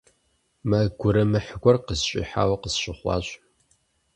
Мэ 0.69 0.79
гурымыхь 0.99 1.51
гуэр 1.61 1.77
къысщӀихьауэ 1.85 2.55
къысщыхъуащ. 2.61 3.27